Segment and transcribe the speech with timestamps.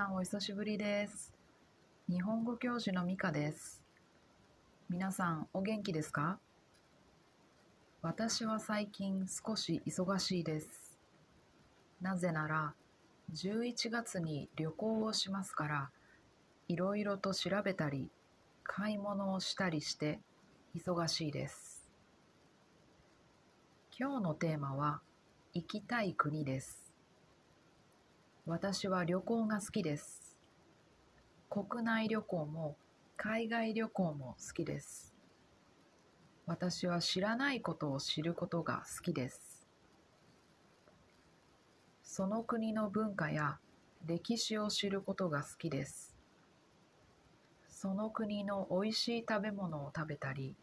[0.00, 1.34] さんお久しぶりです。
[2.08, 3.82] 日本語教師のミカです。
[4.88, 6.38] 皆さんお元気ですか？
[8.00, 10.98] 私は最近少し忙しいです。
[12.00, 12.72] なぜなら
[13.34, 15.90] 11月に旅行をしますから、
[16.66, 18.08] いろいろと調べたり、
[18.62, 20.18] 買い物をしたりして
[20.74, 21.86] 忙しいです。
[23.98, 25.02] 今日のテーマは
[25.52, 26.89] 行きたい国です。
[28.50, 30.36] 私は旅行が好きです。
[31.48, 32.76] 国内旅行も
[33.16, 35.14] 海外旅行も好きです。
[36.46, 39.68] 私は知らないことを知ることが好きです。
[42.02, 43.60] その国の文化や
[44.04, 46.18] 歴史を知ることが好きです。
[47.68, 50.56] その国のおいしい食べ物を食べたり、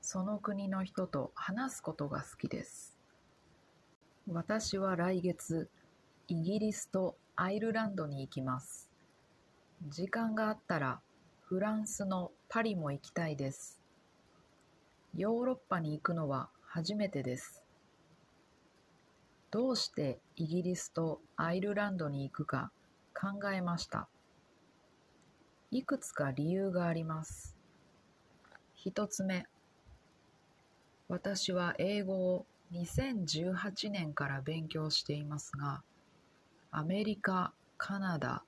[0.00, 2.98] その国の人と話すことが好きです。
[4.26, 5.70] 私は来月、
[6.28, 8.90] イギリスとアイルランドに行きます。
[9.88, 11.00] 時間があったら
[11.44, 13.80] フランスのパリも行きたいです。
[15.16, 17.62] ヨーロッパに行くのは初めてです。
[19.52, 22.72] どうしてイギリスとアイルランドに行くか
[23.14, 24.08] 考えました。
[25.70, 27.56] いくつか理由があります。
[28.74, 29.46] 一つ目、
[31.08, 35.84] 私は英語を2018年から勉強していますが、
[36.78, 38.44] アメリカ、カナダ、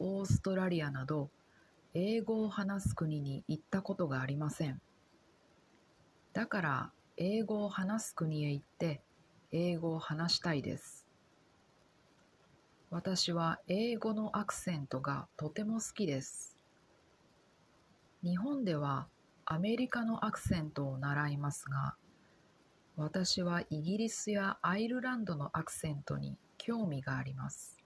[0.00, 1.30] オーストラリアなど
[1.94, 4.80] 英語を話す国に行ったことがありません。
[6.32, 9.00] だから英語を話す国へ行って
[9.52, 11.06] 英語を話したいです。
[12.90, 16.56] 私は英語のアクセントがとても好きです。
[18.24, 19.06] 日本では
[19.44, 21.94] アメリカのアクセントを習いますが、
[22.98, 27.78] 私はイギリスやアイルランドのアクセントに興味があります。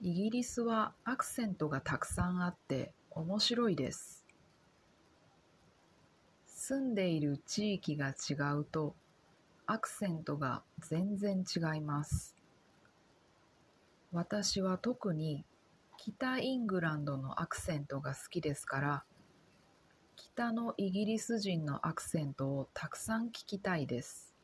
[0.00, 4.24] イギリスはアクセントがたくさんあって面白いです。
[6.46, 8.94] 住んでいる地域が違うと
[9.66, 12.36] アクセントが全然違います。
[14.12, 15.44] 私は特に
[15.96, 19.04] 北イングランドのアクセントが好きですから
[20.16, 24.34] 北のイギリス人のアクセントをたくさん聞きたいです。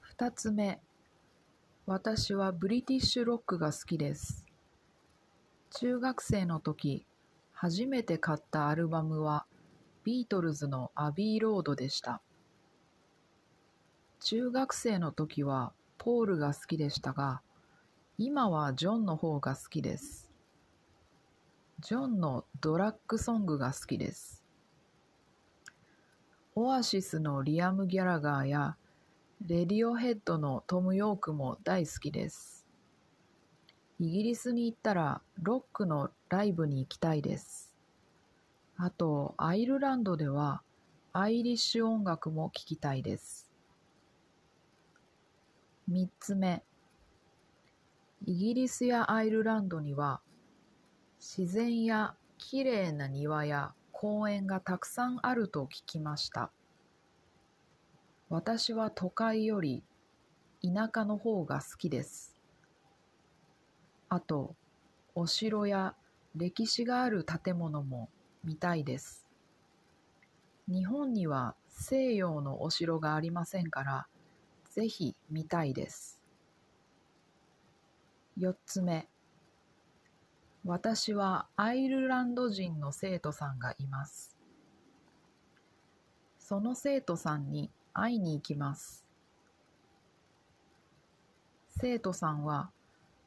[0.00, 0.80] 二つ目、
[1.86, 4.44] 私はブリティッシュロックが好きです。
[5.70, 7.06] 中学生の時、
[7.52, 9.46] 初めて買ったアルバムは
[10.04, 12.20] ビートルズのアビーロードでした。
[14.20, 17.40] 中学生の時はポールが好きでしたが、
[18.18, 20.23] 今はジョンの方が好きです。
[21.80, 24.42] ジョンのドラッグソングが好きです。
[26.54, 28.76] オアシスのリアム・ギャラガーや
[29.46, 32.64] レディオヘッドのトム・ヨークも大好きです。
[34.00, 37.74] イギリスに行ったらロックのライブに行きたいです。
[38.76, 40.62] あと、アイルランドでは
[41.12, 43.50] アイリッシュ音楽も聴きたいです。
[45.86, 46.64] 三つ目、
[48.24, 50.20] イギリスやアイルランドには
[51.26, 56.52] 自然やきれいな庭や公園がたくさんあると聞きました。
[58.28, 59.82] 私は都会より
[60.62, 62.36] 田舎の方が好きです。
[64.10, 64.54] あと、
[65.14, 65.94] お城や
[66.36, 68.10] 歴史がある建物も
[68.44, 69.26] 見たいです。
[70.68, 74.06] 日本には西洋のお城がありませんから、
[74.72, 76.20] ぜひ見たいです。
[78.36, 79.08] 四つ目、
[80.66, 84.34] 私はアイルランド人の生徒さんがいます。
[86.38, 89.04] その生徒さんに会いに行きます。
[91.68, 92.70] 生徒さんは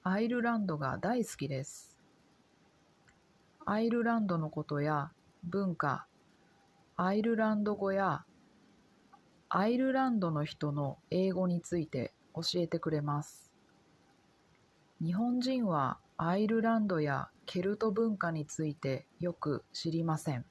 [0.03, 1.96] アイルランドが大好きです。
[3.68, 5.12] アイルランドのことや
[5.44, 6.08] 文化、
[6.96, 8.24] アイルランド語や
[9.50, 13.51] アイルランドの人の英語について教えてくれます。
[15.00, 20.46] 日本人はアイルランドやケルト文化についてよく知りません。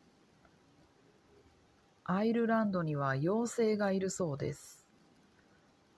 [2.05, 4.87] アイルランドには妖精がいるそうです。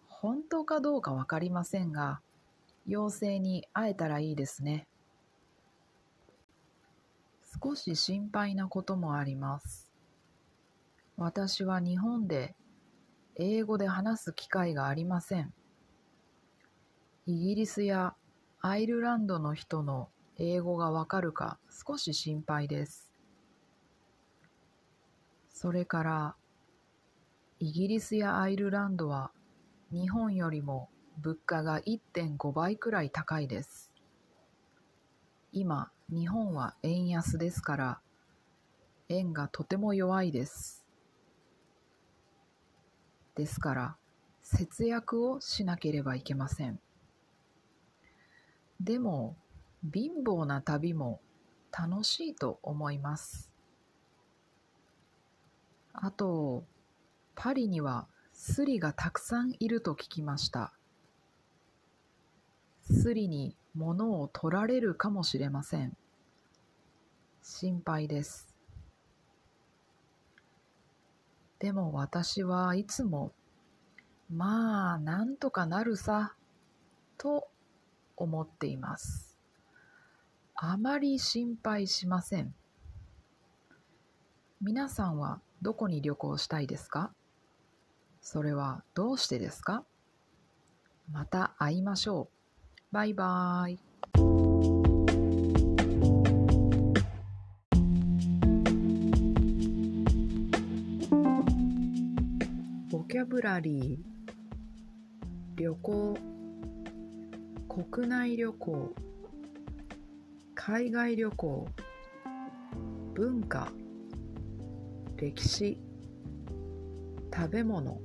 [0.06, 2.22] 本当かどうかわかりませんが、
[2.86, 4.88] 妖精に会えたらいいですね。
[7.62, 9.92] 少し心配なこともあります。
[11.18, 12.56] 私は日本で
[13.36, 15.52] 英語で話す機会がありません。
[17.26, 18.14] イギリスや
[18.68, 23.10] アイルランドの人の英語がわかるか少し心配です。
[25.48, 26.36] それから、
[27.60, 29.30] イギリスやアイルランドは
[29.90, 33.90] 日本よりも物価が1.5倍くらい高いです。
[35.50, 38.00] 今、日本は円安ですから、
[39.08, 40.84] 円がとても弱いです。
[43.34, 43.96] ですから、
[44.42, 46.78] 節約をしなければいけません。
[48.80, 49.36] でも、
[49.92, 51.20] 貧乏な旅も
[51.76, 53.52] 楽しいと思います。
[55.92, 56.64] あと、
[57.34, 60.72] パリにはスリがたくさんいると聞きました。
[62.82, 65.96] スリに物を取られるかもしれません。
[67.42, 68.54] 心配です。
[71.58, 73.32] でも私はいつも、
[74.30, 76.34] まあ、なんとかなるさ、
[77.16, 77.48] と
[78.18, 79.38] 思っています。
[80.56, 82.52] あまり心配しません。
[84.60, 87.12] 皆さんはどこに旅行したいですか？
[88.20, 89.84] それはどうしてですか？
[91.12, 92.92] また会いましょう。
[92.92, 93.78] バイバーイ。
[102.90, 103.98] ボキャブラリー
[105.56, 106.18] 旅行
[107.78, 108.92] 国内旅行
[110.56, 111.64] 海外旅行
[113.14, 113.72] 文化
[115.16, 115.78] 歴史
[117.32, 118.00] 食べ物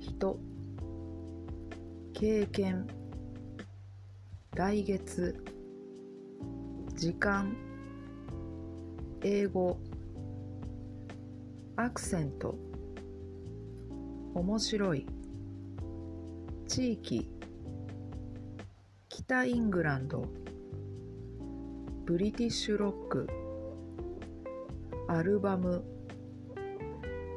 [0.00, 0.36] 人
[2.12, 2.88] 経験
[4.56, 5.40] 来月
[6.96, 7.54] 時間
[9.22, 9.78] 英語
[11.76, 12.58] アクセント
[14.34, 15.06] 面白い
[16.66, 17.33] 地域
[19.26, 20.26] イングランド。
[22.04, 23.26] ブリティッシュロック。
[25.08, 25.82] アルバム。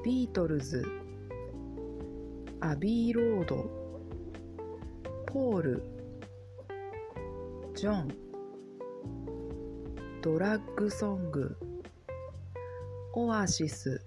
[0.03, 0.85] ビートルズ。
[2.59, 3.69] アビーロード。
[5.27, 5.83] ポール。
[7.73, 8.07] ジョン。
[10.21, 11.55] ドラッグソング。
[13.13, 14.01] オアシス。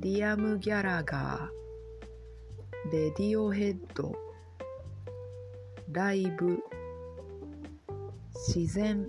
[0.00, 2.92] リアム・ギャラガー。
[2.92, 4.21] レディオヘッド。
[5.92, 6.58] ライブ
[8.32, 9.06] 自然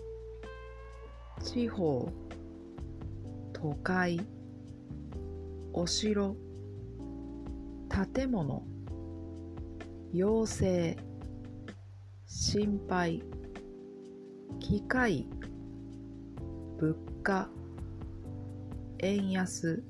[1.42, 2.12] 地方
[3.54, 4.20] 都会
[5.72, 6.36] お城
[8.14, 8.66] 建物
[10.12, 10.98] 妖精
[12.26, 13.24] 心配
[14.60, 15.26] 機械
[16.82, 17.48] 物価
[19.00, 19.82] 円安。